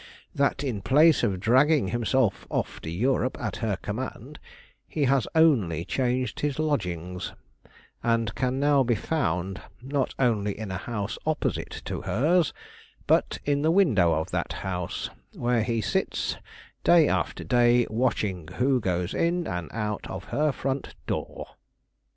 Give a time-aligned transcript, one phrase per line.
[0.33, 4.39] That, in place of dragging himself off to Europe at her command,
[4.87, 7.33] he has only changed his lodgings,
[8.01, 12.51] and can now be found, not only in a house opposite to hers,
[13.05, 16.35] but in the window of that house, where he sits
[16.83, 21.49] day after day watching who goes in and out of her front door."